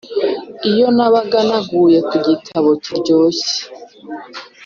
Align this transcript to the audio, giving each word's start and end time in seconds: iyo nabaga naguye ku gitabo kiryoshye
iyo 0.71 0.87
nabaga 0.95 1.39
naguye 1.49 1.99
ku 2.09 2.15
gitabo 2.27 2.69
kiryoshye 2.83 3.57